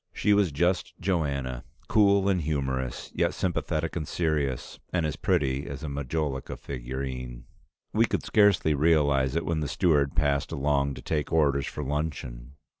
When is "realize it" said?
8.73-9.45